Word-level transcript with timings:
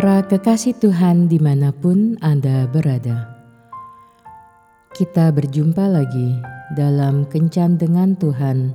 Para 0.00 0.24
kekasih 0.24 0.80
Tuhan 0.80 1.28
di 1.28 1.36
mana 1.36 1.76
pun 1.76 2.16
Anda 2.24 2.64
berada. 2.64 3.36
Kita 4.96 5.28
berjumpa 5.28 5.92
lagi 5.92 6.40
dalam 6.72 7.28
Kencan 7.28 7.76
Dengan 7.76 8.16
Tuhan 8.16 8.72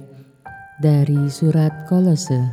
dari 0.85 1.33
surat 1.33 1.89
Kolose 1.89 2.53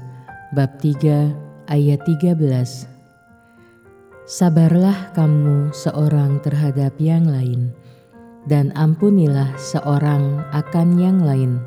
bab 0.55 0.79
3 0.79 1.67
ayat 1.67 1.99
13 2.07 2.94
Sabarlah 4.25 5.13
kamu 5.13 5.69
seorang 5.69 6.41
terhadap 6.41 6.97
yang 6.97 7.29
lain, 7.29 7.69
dan 8.49 8.73
ampunilah 8.73 9.53
seorang 9.53 10.41
akan 10.49 10.97
yang 10.97 11.21
lain, 11.21 11.61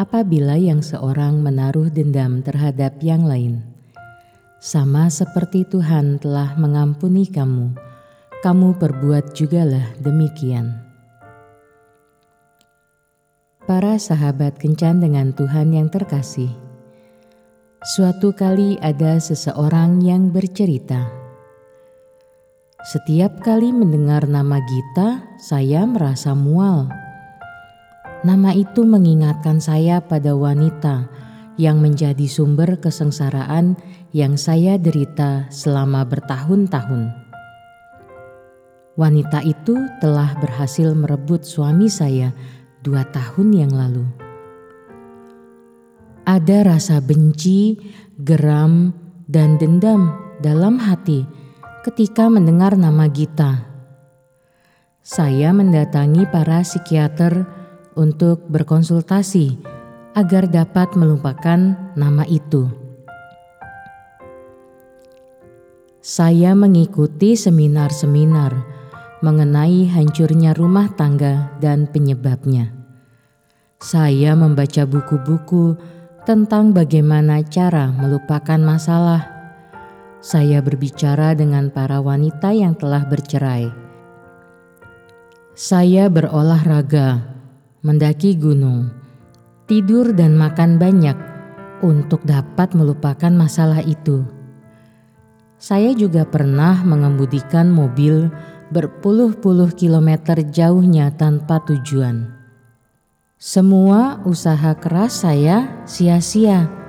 apabila 0.00 0.56
yang 0.56 0.80
seorang 0.80 1.44
menaruh 1.44 1.92
dendam 1.92 2.40
terhadap 2.40 2.96
yang 3.04 3.28
lain. 3.28 3.60
Sama 4.64 5.12
seperti 5.12 5.68
Tuhan 5.68 6.24
telah 6.24 6.56
mengampuni 6.56 7.28
kamu, 7.28 7.76
kamu 8.40 8.80
perbuat 8.80 9.36
jugalah 9.36 9.84
demikian. 10.00 10.80
Para 13.68 14.00
sahabat 14.00 14.56
kencan 14.56 15.04
dengan 15.04 15.36
Tuhan 15.36 15.76
yang 15.76 15.92
terkasih, 15.92 16.48
suatu 17.92 18.32
kali 18.32 18.80
ada 18.80 19.20
seseorang 19.20 20.00
yang 20.00 20.32
bercerita 20.32 21.23
setiap 22.84 23.40
kali 23.40 23.72
mendengar 23.72 24.28
nama 24.28 24.60
Gita, 24.60 25.24
saya 25.40 25.88
merasa 25.88 26.36
mual. 26.36 26.92
Nama 28.20 28.52
itu 28.52 28.84
mengingatkan 28.84 29.56
saya 29.56 30.04
pada 30.04 30.36
wanita 30.36 31.08
yang 31.56 31.80
menjadi 31.80 32.28
sumber 32.28 32.76
kesengsaraan 32.76 33.80
yang 34.12 34.36
saya 34.36 34.76
derita 34.76 35.48
selama 35.48 36.04
bertahun-tahun. 36.04 37.08
Wanita 39.00 39.40
itu 39.48 39.80
telah 40.04 40.36
berhasil 40.44 40.92
merebut 40.92 41.40
suami 41.40 41.88
saya 41.88 42.36
dua 42.84 43.08
tahun 43.08 43.64
yang 43.64 43.72
lalu. 43.72 44.04
Ada 46.28 46.68
rasa 46.68 47.00
benci, 47.00 47.80
geram, 48.20 48.92
dan 49.24 49.56
dendam 49.56 50.12
dalam 50.44 50.76
hati 50.76 51.43
ketika 51.84 52.32
mendengar 52.32 52.80
nama 52.80 53.04
Gita. 53.12 53.60
Saya 55.04 55.52
mendatangi 55.52 56.24
para 56.32 56.64
psikiater 56.64 57.44
untuk 57.92 58.40
berkonsultasi 58.48 59.60
agar 60.16 60.48
dapat 60.48 60.96
melupakan 60.96 61.76
nama 61.92 62.24
itu. 62.24 62.72
Saya 66.00 66.56
mengikuti 66.56 67.36
seminar-seminar 67.36 68.64
mengenai 69.20 69.84
hancurnya 69.84 70.56
rumah 70.56 70.88
tangga 70.96 71.52
dan 71.60 71.84
penyebabnya. 71.84 72.72
Saya 73.76 74.32
membaca 74.32 74.88
buku-buku 74.88 75.76
tentang 76.24 76.72
bagaimana 76.72 77.44
cara 77.44 77.92
melupakan 77.92 78.56
masalah 78.56 79.33
saya 80.24 80.64
berbicara 80.64 81.36
dengan 81.36 81.68
para 81.68 82.00
wanita 82.00 82.48
yang 82.56 82.72
telah 82.72 83.04
bercerai. 83.04 83.68
Saya 85.52 86.08
berolahraga, 86.08 87.20
mendaki 87.84 88.32
gunung, 88.32 88.88
tidur, 89.68 90.16
dan 90.16 90.32
makan 90.32 90.80
banyak 90.80 91.12
untuk 91.84 92.24
dapat 92.24 92.72
melupakan 92.72 93.28
masalah 93.36 93.84
itu. 93.84 94.24
Saya 95.60 95.92
juga 95.92 96.24
pernah 96.24 96.80
mengemudikan 96.80 97.68
mobil 97.68 98.32
berpuluh-puluh 98.72 99.76
kilometer 99.76 100.40
jauhnya 100.40 101.12
tanpa 101.12 101.60
tujuan. 101.68 102.32
Semua 103.36 104.24
usaha 104.24 104.72
keras 104.72 105.20
saya 105.20 105.84
sia-sia 105.84 106.83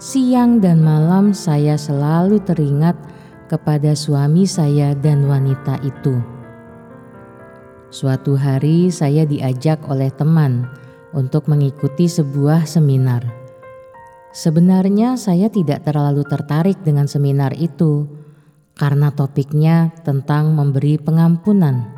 Siang 0.00 0.64
dan 0.64 0.80
malam 0.80 1.36
saya 1.36 1.76
selalu 1.76 2.40
teringat 2.40 2.96
kepada 3.52 3.92
suami 3.92 4.48
saya 4.48 4.96
dan 4.96 5.28
wanita 5.28 5.76
itu. 5.84 6.16
Suatu 7.92 8.32
hari 8.32 8.88
saya 8.88 9.28
diajak 9.28 9.84
oleh 9.92 10.08
teman 10.08 10.64
untuk 11.12 11.52
mengikuti 11.52 12.08
sebuah 12.08 12.64
seminar. 12.64 13.28
Sebenarnya 14.32 15.20
saya 15.20 15.52
tidak 15.52 15.84
terlalu 15.84 16.24
tertarik 16.24 16.80
dengan 16.80 17.04
seminar 17.04 17.52
itu 17.52 18.08
karena 18.80 19.12
topiknya 19.12 19.92
tentang 20.00 20.56
memberi 20.56 20.96
pengampunan. 20.96 21.92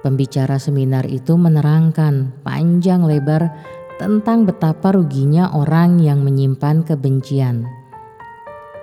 Pembicara 0.00 0.56
seminar 0.56 1.04
itu 1.12 1.36
menerangkan 1.36 2.40
panjang 2.40 3.04
lebar 3.04 3.52
tentang 3.96 4.42
betapa 4.42 4.90
ruginya 4.90 5.54
orang 5.54 6.02
yang 6.02 6.26
menyimpan 6.26 6.82
kebencian. 6.82 7.66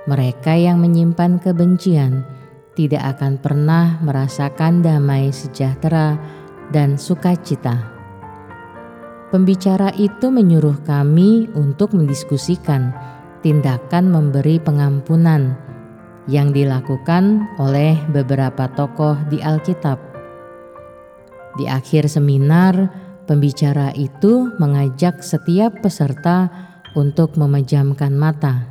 Mereka 0.07 0.57
yang 0.57 0.81
menyimpan 0.81 1.37
kebencian 1.43 2.25
tidak 2.73 3.17
akan 3.17 3.37
pernah 3.37 3.99
merasakan 4.01 4.81
damai 4.81 5.29
sejahtera 5.29 6.15
dan 6.71 6.95
sukacita. 6.95 7.91
Pembicara 9.29 9.95
itu 9.95 10.27
menyuruh 10.27 10.83
kami 10.83 11.47
untuk 11.55 11.95
mendiskusikan 11.95 12.91
tindakan 13.39 14.11
memberi 14.11 14.59
pengampunan 14.59 15.55
yang 16.29 16.53
dilakukan 16.53 17.47
oleh 17.57 17.97
beberapa 18.11 18.69
tokoh 18.75 19.17
di 19.31 19.39
Alkitab. 19.39 19.97
Di 21.59 21.67
akhir 21.67 22.07
seminar, 22.07 22.91
Pembicara 23.31 23.95
itu 23.95 24.51
mengajak 24.59 25.23
setiap 25.23 25.79
peserta 25.79 26.51
untuk 26.99 27.39
memejamkan 27.39 28.11
mata, 28.11 28.67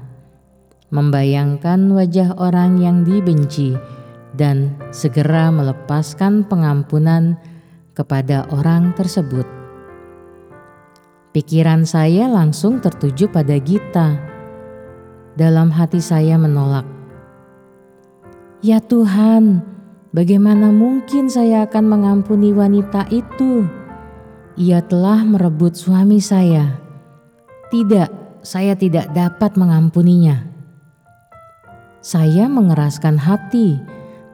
membayangkan 0.93 1.89
wajah 1.89 2.37
orang 2.37 2.77
yang 2.77 3.01
dibenci, 3.01 3.73
dan 4.37 4.77
segera 4.93 5.49
melepaskan 5.49 6.45
pengampunan 6.45 7.41
kepada 7.97 8.45
orang 8.53 8.93
tersebut. 9.01 9.49
Pikiran 11.33 11.89
saya 11.89 12.29
langsung 12.29 12.85
tertuju 12.85 13.33
pada 13.33 13.57
Gita. 13.57 14.13
Dalam 15.41 15.73
hati 15.73 16.05
saya 16.05 16.37
menolak. 16.37 16.85
Ya 18.61 18.77
Tuhan, 18.77 19.65
bagaimana 20.13 20.69
mungkin 20.69 21.33
saya 21.33 21.65
akan 21.65 21.85
mengampuni 21.89 22.53
wanita 22.53 23.09
itu? 23.09 23.80
Ia 24.59 24.83
telah 24.83 25.23
merebut 25.23 25.79
suami 25.79 26.19
saya. 26.19 26.79
Tidak, 27.71 28.43
saya 28.43 28.75
tidak 28.75 29.13
dapat 29.15 29.55
mengampuninya. 29.55 30.47
Saya 32.01 32.49
mengeraskan 32.49 33.21
hati, 33.21 33.77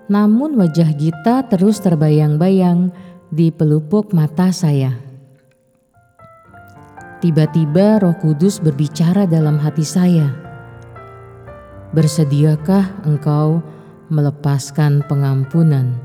namun 0.07 0.55
wajah 0.55 0.95
Gita 0.95 1.43
terus 1.51 1.83
terbayang-bayang 1.83 2.95
di 3.35 3.51
pelupuk 3.51 4.15
mata 4.15 4.55
saya. 4.55 4.95
Tiba-tiba 7.19 7.99
Roh 7.99 8.15
Kudus 8.23 8.63
berbicara 8.63 9.27
dalam 9.27 9.59
hati 9.59 9.83
saya. 9.83 10.31
Bersediakah 11.91 13.03
engkau 13.09 13.65
melepaskan 14.13 15.03
pengampunan 15.11 15.97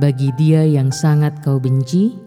bagi 0.00 0.34
dia 0.34 0.66
yang 0.66 0.90
sangat 0.90 1.38
kau 1.44 1.62
benci? 1.62 2.23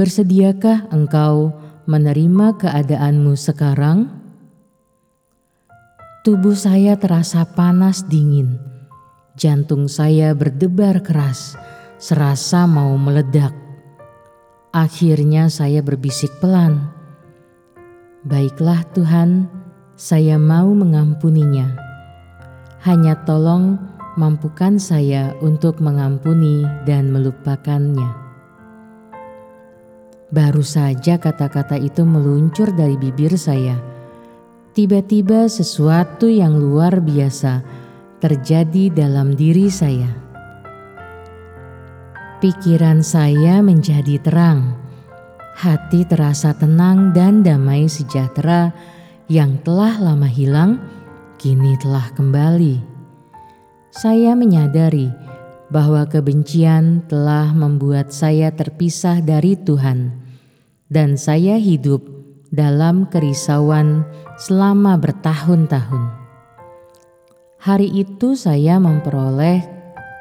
Bersediakah 0.00 0.88
engkau 0.96 1.52
menerima 1.84 2.56
keadaanmu 2.56 3.36
sekarang? 3.36 4.08
Tubuh 6.24 6.56
saya 6.56 6.96
terasa 6.96 7.44
panas 7.44 8.08
dingin, 8.08 8.56
jantung 9.36 9.92
saya 9.92 10.32
berdebar 10.32 11.04
keras, 11.04 11.52
serasa 12.00 12.64
mau 12.64 12.96
meledak. 12.96 13.52
Akhirnya 14.72 15.52
saya 15.52 15.84
berbisik 15.84 16.32
pelan, 16.40 16.80
"Baiklah 18.24 18.80
Tuhan, 18.96 19.52
saya 20.00 20.40
mau 20.40 20.72
mengampuninya. 20.72 21.76
Hanya 22.88 23.20
tolong 23.28 23.76
mampukan 24.16 24.80
saya 24.80 25.36
untuk 25.44 25.76
mengampuni 25.76 26.64
dan 26.88 27.12
melupakannya." 27.12 28.29
Baru 30.30 30.62
saja 30.62 31.18
kata-kata 31.18 31.74
itu 31.74 32.06
meluncur 32.06 32.70
dari 32.70 32.94
bibir 32.94 33.34
saya. 33.34 33.74
Tiba-tiba 34.70 35.50
sesuatu 35.50 36.30
yang 36.30 36.54
luar 36.54 37.02
biasa 37.02 37.66
terjadi 38.22 38.94
dalam 38.94 39.34
diri 39.34 39.66
saya. 39.66 40.06
Pikiran 42.38 43.02
saya 43.02 43.58
menjadi 43.58 44.22
terang, 44.22 44.78
hati 45.58 46.06
terasa 46.06 46.54
tenang 46.54 47.10
dan 47.10 47.42
damai 47.42 47.90
sejahtera 47.90 48.70
yang 49.26 49.58
telah 49.66 49.98
lama 49.98 50.30
hilang, 50.30 50.78
kini 51.42 51.74
telah 51.82 52.06
kembali. 52.14 52.78
Saya 53.90 54.38
menyadari 54.38 55.10
bahwa 55.70 56.04
kebencian 56.10 57.06
telah 57.06 57.54
membuat 57.54 58.10
saya 58.10 58.50
terpisah 58.50 59.22
dari 59.22 59.54
Tuhan, 59.54 60.12
dan 60.90 61.14
saya 61.14 61.56
hidup 61.56 62.02
dalam 62.50 63.06
kerisauan 63.06 64.02
selama 64.36 64.98
bertahun-tahun. 64.98 66.10
Hari 67.62 67.88
itu, 67.94 68.34
saya 68.34 68.82
memperoleh 68.82 69.62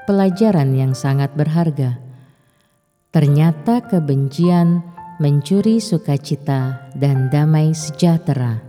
pelajaran 0.06 0.78
yang 0.78 0.94
sangat 0.94 1.34
berharga 1.34 2.10
Ternyata 3.10 3.81
kebencian 3.90 4.86
mencuri 5.18 5.81
sukacita 5.81 6.94
dan 6.94 7.25
damai 7.34 7.74
sejahtera. 7.74 8.62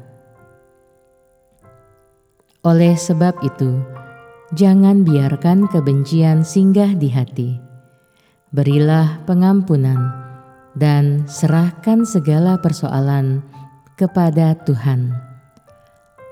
Oleh 2.64 2.96
sebab 2.96 3.36
itu, 3.44 3.84
jangan 4.50 5.06
biarkan 5.06 5.70
kebencian 5.70 6.42
singgah 6.42 6.90
di 6.98 7.08
hati. 7.10 7.50
Berilah 8.50 9.22
pengampunan 9.30 10.10
dan 10.74 11.22
serahkan 11.30 12.02
segala 12.02 12.58
persoalan 12.58 13.46
kepada 13.94 14.58
Tuhan. 14.66 15.14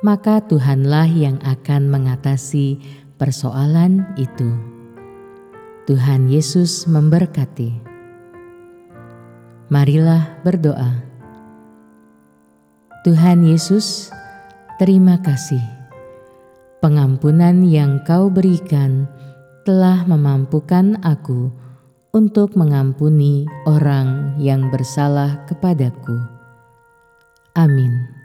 Maka 0.02 0.42
Tuhanlah 0.46 1.10
yang 1.10 1.38
akan 1.42 1.90
mengatasi 1.90 2.78
persoalan 3.18 4.06
itu. 4.14 4.50
Tuhan 5.86 6.30
Yesus 6.30 6.86
memberkati. 6.86 7.88
Marilah 9.68 10.38
berdoa. 10.46 11.02
Tuhan 13.06 13.46
Yesus, 13.46 14.10
terima 14.78 15.18
kasih. 15.22 15.77
Pengampunan 16.78 17.66
yang 17.66 17.98
Kau 18.06 18.30
berikan 18.30 19.10
telah 19.66 20.06
memampukan 20.06 20.94
aku 21.02 21.50
untuk 22.14 22.54
mengampuni 22.54 23.50
orang 23.66 24.38
yang 24.38 24.70
bersalah 24.70 25.42
kepadaku. 25.50 26.14
Amin. 27.58 28.17